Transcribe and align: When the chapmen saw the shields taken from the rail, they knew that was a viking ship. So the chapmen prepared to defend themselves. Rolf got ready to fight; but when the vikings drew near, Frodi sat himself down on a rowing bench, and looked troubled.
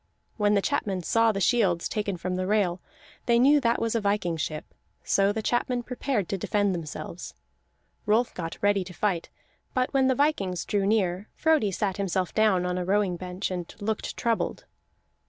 When 0.35 0.55
the 0.55 0.63
chapmen 0.63 1.03
saw 1.03 1.31
the 1.31 1.39
shields 1.39 1.87
taken 1.87 2.17
from 2.17 2.35
the 2.35 2.47
rail, 2.47 2.81
they 3.27 3.37
knew 3.37 3.61
that 3.61 3.79
was 3.79 3.93
a 3.93 4.01
viking 4.01 4.35
ship. 4.35 4.65
So 5.03 5.31
the 5.31 5.43
chapmen 5.43 5.83
prepared 5.83 6.27
to 6.29 6.39
defend 6.39 6.73
themselves. 6.73 7.35
Rolf 8.07 8.33
got 8.33 8.57
ready 8.63 8.83
to 8.85 8.95
fight; 8.95 9.29
but 9.75 9.93
when 9.93 10.07
the 10.07 10.15
vikings 10.15 10.65
drew 10.65 10.87
near, 10.87 11.29
Frodi 11.35 11.69
sat 11.69 11.97
himself 11.97 12.33
down 12.33 12.65
on 12.65 12.79
a 12.79 12.83
rowing 12.83 13.15
bench, 13.15 13.51
and 13.51 13.71
looked 13.79 14.17
troubled. 14.17 14.65